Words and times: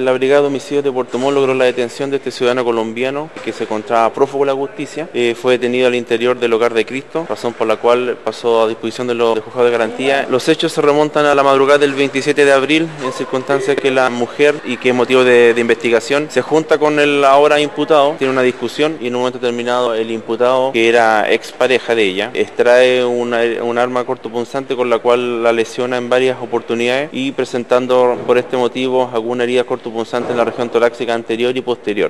La 0.00 0.12
Brigada 0.12 0.40
de 0.40 0.46
Homicidios 0.46 0.82
de 0.82 0.90
Puerto 0.90 1.18
Montt 1.18 1.34
logró 1.34 1.52
la 1.52 1.66
detención 1.66 2.08
de 2.08 2.16
este 2.16 2.30
ciudadano 2.30 2.64
colombiano 2.64 3.28
que 3.44 3.52
se 3.52 3.64
encontraba 3.64 4.10
prófugo 4.14 4.46
de 4.46 4.50
la 4.50 4.56
justicia. 4.56 5.10
Eh, 5.12 5.36
fue 5.38 5.58
detenido 5.58 5.88
al 5.88 5.94
interior 5.94 6.40
del 6.40 6.54
Hogar 6.54 6.72
de 6.72 6.86
Cristo, 6.86 7.26
razón 7.28 7.52
por 7.52 7.66
la 7.66 7.76
cual 7.76 8.16
pasó 8.24 8.62
a 8.62 8.68
disposición 8.68 9.08
de 9.08 9.14
los 9.14 9.38
juzgados 9.40 9.66
de 9.66 9.70
garantía. 9.70 10.26
Los 10.30 10.48
hechos 10.48 10.72
se 10.72 10.80
remontan 10.80 11.26
a 11.26 11.34
la 11.34 11.42
madrugada 11.42 11.80
del 11.80 11.92
27 11.92 12.46
de 12.46 12.52
abril, 12.52 12.88
en 13.04 13.12
circunstancias 13.12 13.76
que 13.76 13.90
la 13.90 14.08
mujer, 14.08 14.54
y 14.64 14.78
que 14.78 14.88
es 14.88 14.94
motivo 14.94 15.22
de, 15.22 15.54
investigación, 15.58 16.28
se 16.30 16.40
junta 16.40 16.78
con 16.78 16.98
el 16.98 17.22
ahora 17.22 17.60
imputado, 17.60 18.14
tiene 18.16 18.32
una 18.32 18.42
discusión 18.42 18.96
y 19.02 19.08
en 19.08 19.16
un 19.16 19.20
momento 19.20 19.38
determinado 19.38 19.94
el 19.94 20.10
imputado, 20.10 20.72
que 20.72 20.88
era 20.88 21.30
expareja 21.30 21.94
de 21.94 22.04
ella, 22.04 22.30
extrae 22.32 23.04
una, 23.04 23.42
un 23.62 23.76
arma 23.76 24.04
cortopunzante 24.04 24.74
con 24.76 24.88
la 24.88 24.98
cual 24.98 25.42
la 25.42 25.52
lesiona 25.52 25.98
en 25.98 26.08
varias 26.08 26.38
oportunidades 26.40 27.10
y 27.12 27.32
presentando 27.32 28.16
por 28.26 28.38
este 28.38 28.56
motivo 28.56 29.10
alguna 29.12 29.44
herida 29.44 29.64
cortopunzante 29.64 29.89
en 30.32 30.36
la 30.36 30.44
región 30.44 30.70
torácica 30.70 31.14
anterior 31.14 31.56
y 31.56 31.60
posterior. 31.60 32.08